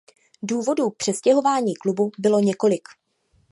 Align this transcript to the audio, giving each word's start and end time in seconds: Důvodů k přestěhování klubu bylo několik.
Důvodů 0.43 0.89
k 0.89 0.95
přestěhování 0.97 1.75
klubu 1.75 2.11
bylo 2.19 2.39
několik. 2.39 2.89